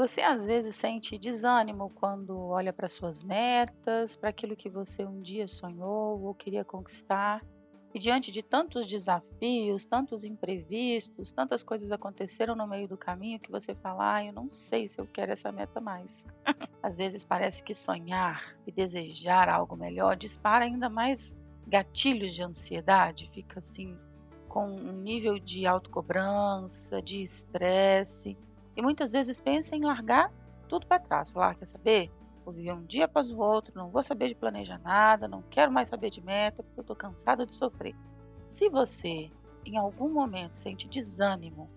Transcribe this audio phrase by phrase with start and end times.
[0.00, 5.20] Você às vezes sente desânimo quando olha para suas metas, para aquilo que você um
[5.20, 7.44] dia sonhou ou queria conquistar,
[7.92, 13.50] e diante de tantos desafios, tantos imprevistos, tantas coisas aconteceram no meio do caminho que
[13.50, 16.24] você fala, ah, eu não sei se eu quero essa meta mais.
[16.82, 21.36] às vezes parece que sonhar e desejar algo melhor dispara ainda mais
[21.66, 23.98] gatilhos de ansiedade, fica assim
[24.48, 28.34] com um nível de autocobrança, de estresse
[28.76, 30.32] e muitas vezes pensa em largar
[30.68, 31.30] tudo para trás.
[31.30, 32.10] Falar, ah, quer saber?
[32.44, 35.70] Vou viver um dia após o outro, não vou saber de planejar nada, não quero
[35.70, 37.94] mais saber de meta, porque eu estou cansada de sofrer.
[38.48, 39.30] Se você,
[39.64, 41.68] em algum momento, sente desânimo,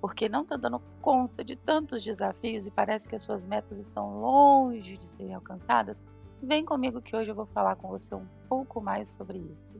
[0.00, 4.20] porque não está dando conta de tantos desafios e parece que as suas metas estão
[4.20, 6.02] longe de serem alcançadas,
[6.42, 9.74] vem comigo que hoje eu vou falar com você um pouco mais sobre isso.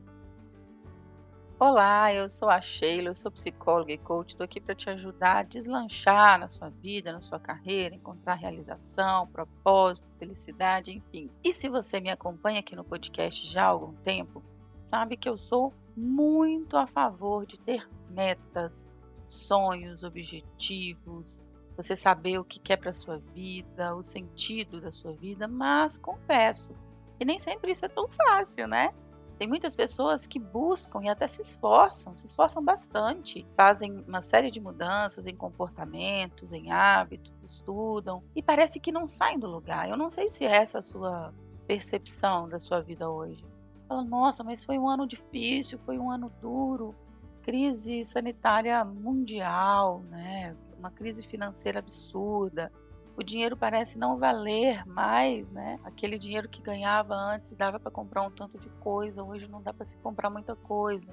[1.59, 4.29] Olá, eu sou a Sheila, eu sou psicóloga e coach.
[4.29, 9.25] Estou aqui para te ajudar a deslanchar na sua vida, na sua carreira, encontrar realização,
[9.25, 11.31] propósito, felicidade, enfim.
[11.43, 14.43] E se você me acompanha aqui no podcast já há algum tempo,
[14.85, 18.87] sabe que eu sou muito a favor de ter metas,
[19.27, 21.41] sonhos, objetivos,
[21.75, 26.75] você saber o que quer para sua vida, o sentido da sua vida, mas confesso
[27.17, 28.93] que nem sempre isso é tão fácil, né?
[29.37, 34.49] Tem muitas pessoas que buscam e até se esforçam, se esforçam bastante, fazem uma série
[34.49, 39.87] de mudanças em comportamentos, em hábitos, estudam e parece que não saem do lugar.
[39.87, 41.33] Eu não sei se é essa a sua
[41.67, 43.45] percepção da sua vida hoje.
[43.87, 46.95] Fala, nossa, mas foi um ano difícil, foi um ano duro,
[47.43, 50.55] crise sanitária mundial, né?
[50.77, 52.71] Uma crise financeira absurda,
[53.17, 55.79] o dinheiro parece não valer mais, né?
[55.83, 59.73] Aquele dinheiro que ganhava antes dava para comprar um tanto de coisa, hoje não dá
[59.73, 61.11] para se comprar muita coisa.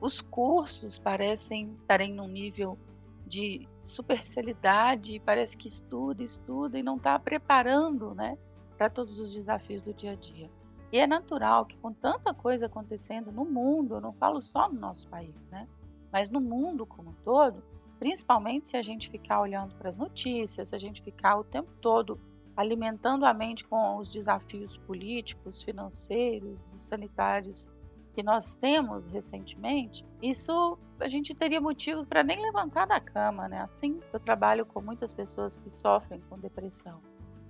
[0.00, 2.76] Os cursos parecem estarem num nível
[3.24, 8.36] de superficialidade, parece que estuda, estuda e não está preparando, né,
[8.76, 10.50] para todos os desafios do dia a dia.
[10.92, 14.78] E é natural que com tanta coisa acontecendo no mundo, eu não falo só no
[14.78, 15.68] nosso país, né,
[16.12, 17.62] mas no mundo como um todo,
[17.98, 21.70] Principalmente se a gente ficar olhando para as notícias, se a gente ficar o tempo
[21.80, 22.20] todo
[22.56, 27.70] alimentando a mente com os desafios políticos, financeiros e sanitários
[28.14, 33.60] que nós temos recentemente, isso a gente teria motivo para nem levantar da cama, né?
[33.60, 36.98] Assim, eu trabalho com muitas pessoas que sofrem com depressão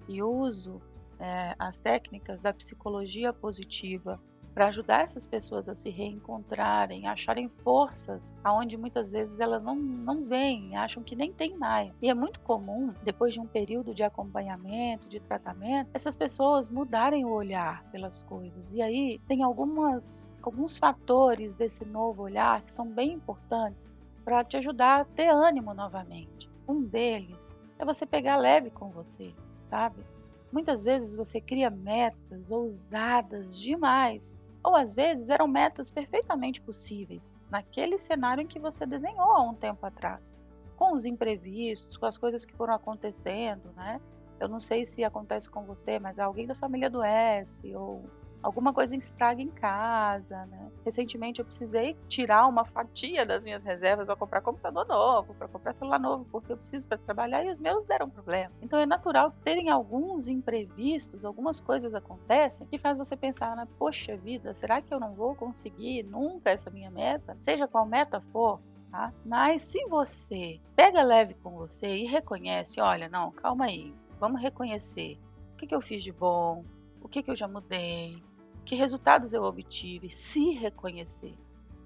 [0.09, 0.83] e uso
[1.21, 4.21] é, as técnicas da psicologia positiva
[4.57, 9.77] para ajudar essas pessoas a se reencontrarem, a acharem forças aonde muitas vezes elas não,
[9.77, 11.93] não veem, acham que nem tem mais.
[12.01, 17.27] E é muito comum, depois de um período de acompanhamento, de tratamento, essas pessoas mudarem
[17.27, 18.73] o olhar pelas coisas.
[18.73, 23.93] E aí tem algumas, alguns fatores desse novo olhar que são bem importantes
[24.25, 26.49] para te ajudar a ter ânimo novamente.
[26.67, 29.35] Um deles é você pegar leve com você,
[29.69, 30.03] sabe?
[30.51, 34.35] Muitas vezes você cria metas ousadas demais
[34.67, 39.55] ou às vezes eram metas perfeitamente possíveis naquele cenário em que você desenhou há um
[39.55, 40.35] tempo atrás,
[40.77, 44.01] com os imprevistos, com as coisas que foram acontecendo, né?
[44.41, 48.11] Eu não sei se acontece com você, mas alguém da família adoece ou
[48.43, 50.71] alguma coisa estraga em casa, né?
[50.85, 55.75] Recentemente eu precisei tirar uma fatia das minhas reservas para comprar computador novo, para comprar
[55.75, 58.53] celular novo, porque eu preciso para trabalhar e os meus deram problema.
[58.63, 63.67] Então é natural terem alguns imprevistos, algumas coisas acontecem que faz você pensar, né?
[63.79, 67.37] Poxa vida, será que eu não vou conseguir nunca essa minha meta?
[67.39, 68.61] Seja qual meta for,
[68.91, 69.13] Tá?
[69.25, 75.19] Mas se você pega leve com você e reconhece, olha, não, calma aí, vamos reconhecer
[75.53, 76.65] o que, que eu fiz de bom,
[77.07, 78.21] o que, que eu já mudei,
[78.65, 81.39] que resultados eu obtive, se reconhecer.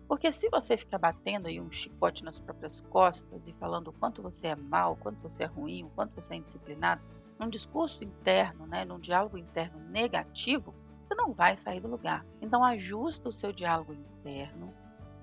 [0.09, 4.23] Porque se você ficar batendo aí um chicote nas próprias costas e falando o quanto
[4.23, 7.03] você é mal, o quanto você é ruim, o quanto você é indisciplinado,
[7.39, 12.25] num discurso interno, né, num diálogo interno negativo, você não vai sair do lugar.
[12.41, 14.73] Então ajusta o seu diálogo interno,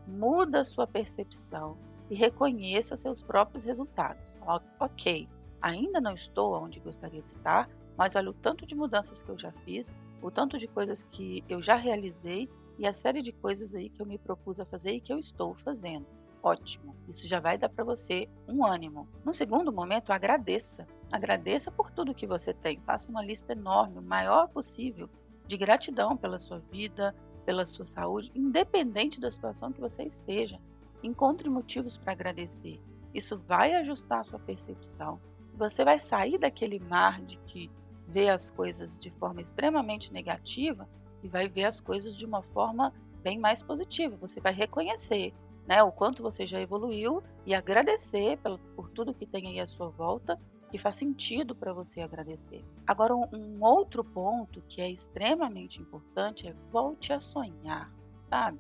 [0.08, 1.76] muda a sua percepção
[2.08, 4.36] e reconheça seus próprios resultados.
[4.80, 5.28] ok,
[5.60, 7.68] ainda não estou onde gostaria de estar,
[7.98, 11.44] mas olha o tanto de mudanças que eu já fiz, o tanto de coisas que
[11.50, 14.92] eu já realizei e a série de coisas aí que eu me propus a fazer
[14.92, 16.06] e que eu estou fazendo.
[16.44, 19.08] Ótimo, isso já vai dar para você um ânimo.
[19.26, 20.88] No segundo momento, agradeça.
[21.12, 22.80] Agradeça por tudo que você tem.
[22.82, 25.10] Faça uma lista enorme, o maior possível,
[25.48, 27.16] de gratidão pela sua vida,
[27.46, 30.60] pela sua saúde, independente da situação que você esteja.
[31.02, 32.80] Encontre motivos para agradecer.
[33.14, 35.20] Isso vai ajustar a sua percepção.
[35.56, 37.72] Você vai sair daquele mar de que
[38.08, 40.88] vê as coisas de forma extremamente negativa
[41.22, 44.16] e vai ver as coisas de uma forma bem mais positiva.
[44.18, 45.34] Você vai reconhecer
[45.68, 49.68] né, o quanto você já evoluiu e agradecer por, por tudo que tem aí à
[49.68, 50.40] sua volta
[50.70, 52.64] que faz sentido para você agradecer.
[52.86, 57.92] Agora, um, um outro ponto que é extremamente importante é volte a sonhar,
[58.30, 58.60] sabe?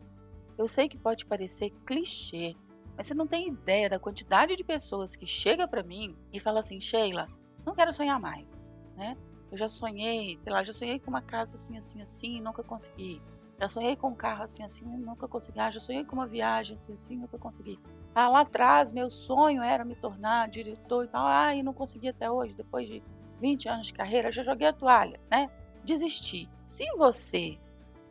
[0.57, 2.55] Eu sei que pode parecer clichê,
[2.95, 6.59] mas você não tem ideia da quantidade de pessoas que chega para mim e fala
[6.59, 7.27] assim, Sheila,
[7.65, 9.17] não quero sonhar mais, né?
[9.51, 12.63] Eu já sonhei, sei lá, já sonhei com uma casa assim, assim, assim, e nunca
[12.63, 13.21] consegui.
[13.59, 15.59] Já sonhei com um carro assim, assim, nunca consegui.
[15.59, 17.79] Ah, já sonhei com uma viagem assim, assim, nunca consegui.
[18.13, 21.25] Ah, lá atrás, meu sonho era me tornar diretor e tal.
[21.25, 23.01] Ah, e não consegui até hoje, depois de
[23.39, 25.49] 20 anos de carreira, já joguei a toalha, né?
[25.83, 26.49] Desisti.
[26.63, 27.57] Se você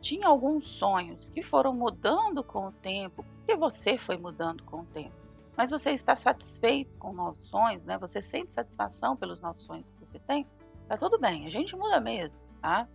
[0.01, 4.85] tinha alguns sonhos que foram mudando com o tempo, porque você foi mudando com o
[4.85, 5.15] tempo,
[5.55, 7.97] mas você está satisfeito com novos sonhos, né?
[7.97, 10.45] Você sente satisfação pelos novos sonhos que você tem,
[10.87, 12.87] tá tudo bem, a gente muda mesmo, tá?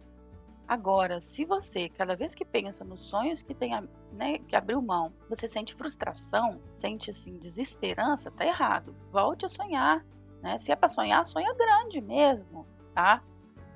[0.66, 3.72] Agora, se você, cada vez que pensa nos sonhos que tem,
[4.12, 8.94] né, que abriu mão, você sente frustração, sente assim desesperança, tá errado.
[9.10, 10.04] Volte a sonhar,
[10.40, 10.56] né?
[10.58, 13.22] Se é para sonhar, sonha grande mesmo, tá?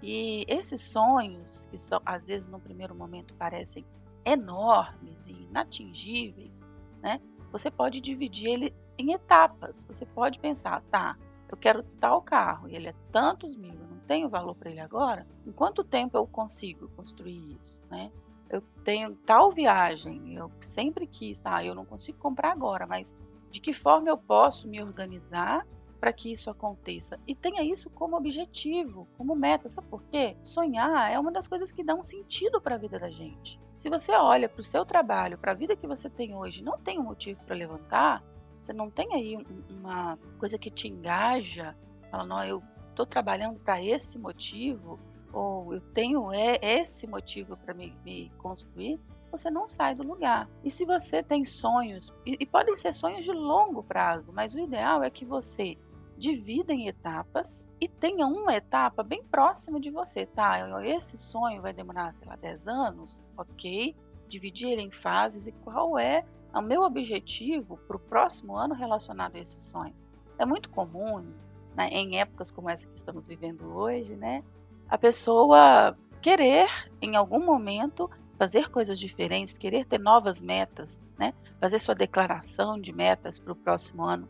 [0.03, 3.85] E esses sonhos que são às vezes no primeiro momento parecem
[4.25, 6.67] enormes e inatingíveis,
[7.03, 7.21] né?
[7.53, 9.85] Você pode dividir ele em etapas.
[9.85, 11.17] Você pode pensar, tá,
[11.49, 15.27] eu quero tal carro e ele é tantos mil, tenho valor para ele agora.
[15.47, 18.11] Em quanto tempo eu consigo construir isso, né?
[18.49, 21.65] Eu tenho tal viagem, eu sempre quis, tá?
[21.65, 23.15] Eu não consigo comprar agora, mas
[23.51, 25.67] de que forma eu posso me organizar
[25.99, 27.19] para que isso aconteça?
[27.27, 29.69] E tenha isso como objetivo, como meta.
[29.69, 30.37] Sabe por quê?
[30.43, 33.59] Sonhar é uma das coisas que dá um sentido para a vida da gente.
[33.77, 36.79] Se você olha para o seu trabalho, para a vida que você tem hoje, não
[36.79, 38.23] tem um motivo para levantar,
[38.61, 39.37] você não tem aí
[39.69, 41.77] uma coisa que te engaja,
[42.11, 42.63] fala, não, eu
[42.97, 44.99] estou trabalhando para esse motivo,
[45.31, 48.99] ou eu tenho esse motivo para me, me, construir,
[49.31, 50.49] você não sai do lugar.
[50.65, 54.59] E se você tem sonhos, e, e podem ser sonhos de longo prazo, mas o
[54.59, 55.77] ideal é que você
[56.17, 60.57] divida em etapas e tenha uma etapa bem próxima de você, tá?
[60.83, 63.95] Esse sonho vai demorar, sei lá, 10 anos, ok?
[64.27, 69.37] Dividir ele em fases e qual é o meu objetivo para o próximo ano relacionado
[69.37, 69.95] a esse sonho.
[70.39, 71.27] É muito comum,
[71.77, 74.43] né, em épocas como essa que estamos vivendo hoje, né?
[74.89, 76.69] A pessoa querer,
[77.03, 81.35] em algum momento, fazer coisas diferentes, querer ter novas metas, né?
[81.61, 84.29] Fazer sua declaração de metas para o próximo ano.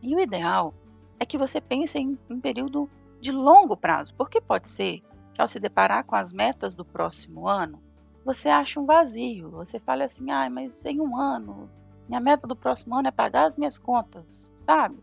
[0.00, 0.72] E o ideal
[1.18, 2.88] é que você pense em um período
[3.20, 5.02] de longo prazo, porque pode ser
[5.34, 7.80] que ao se deparar com as metas do próximo ano,
[8.24, 9.50] você acha um vazio.
[9.50, 11.70] Você fala assim, ah, mas em um ano,
[12.08, 14.96] minha meta do próximo ano é pagar as minhas contas, sabe?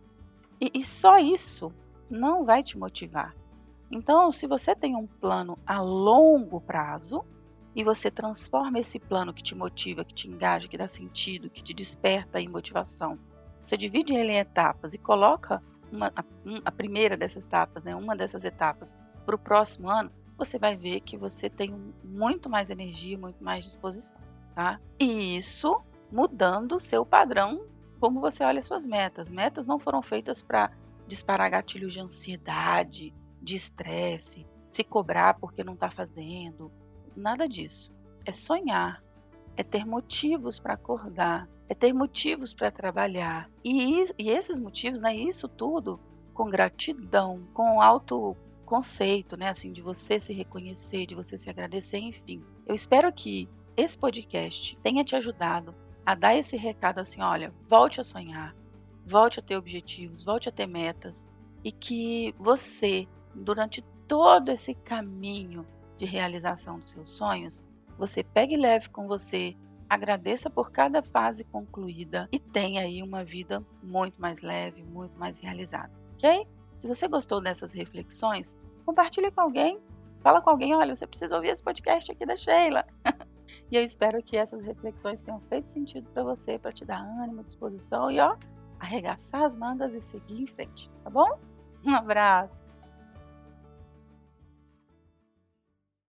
[0.64, 1.74] E, e só isso
[2.10, 3.36] não vai te motivar.
[3.92, 7.26] Então, se você tem um plano a longo prazo
[7.76, 11.62] e você transforma esse plano que te motiva, que te engaja, que dá sentido, que
[11.62, 13.20] te desperta em motivação,
[13.62, 15.62] você divide ele em etapas e coloca
[15.92, 16.24] uma, a,
[16.64, 18.96] a primeira dessas etapas, né, uma dessas etapas
[19.26, 23.66] para o próximo ano, você vai ver que você tem muito mais energia, muito mais
[23.66, 24.20] disposição,
[24.56, 24.80] tá?
[25.00, 25.82] E isso
[26.12, 27.66] mudando o seu padrão,
[28.04, 29.32] como você olha suas metas.
[29.32, 30.70] Metas não foram feitas para
[31.08, 36.70] disparar gatilhos de ansiedade, de estresse, se cobrar porque não está fazendo,
[37.16, 37.94] nada disso.
[38.26, 39.02] É sonhar,
[39.56, 43.50] é ter motivos para acordar, é ter motivos para trabalhar.
[43.64, 45.98] E, e, esses motivos, né, isso tudo
[46.34, 52.44] com gratidão, com autoconceito, né, assim, de você se reconhecer, de você se agradecer, enfim.
[52.68, 55.74] Eu espero que esse podcast tenha te ajudado
[56.06, 58.56] a dar esse recado assim, olha, volte a sonhar,
[59.06, 61.30] volte a ter objetivos, volte a ter metas
[61.64, 65.66] e que você, durante todo esse caminho
[65.98, 67.64] de realização dos seus sonhos,
[67.98, 69.56] você pegue leve com você,
[69.90, 75.38] agradeça por cada fase concluída e tenha aí uma vida muito mais leve, muito mais
[75.38, 76.48] realizada, ok?
[76.78, 79.80] Se você gostou dessas reflexões, compartilhe com alguém,
[80.22, 82.86] fala com alguém, olha, você precisa ouvir esse podcast aqui da Sheila.
[83.72, 87.44] e eu espero que essas reflexões tenham feito sentido para você, para te dar ânimo,
[87.44, 88.36] disposição e ó,
[88.80, 91.40] arregaçar as mangas e seguir em frente, tá bom?
[91.86, 92.64] Um abraço.